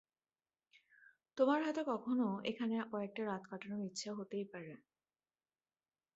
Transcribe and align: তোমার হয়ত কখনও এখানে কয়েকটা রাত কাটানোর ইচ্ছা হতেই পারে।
তোমার 1.37 1.59
হয়ত 1.63 1.79
কখনও 1.87 2.29
এখানে 2.45 2.75
কয়েকটা 2.91 3.21
রাত 3.25 3.43
কাটানোর 3.49 3.81
ইচ্ছা 3.85 4.11
হতেই 4.13 4.45
পারে। 4.45 4.73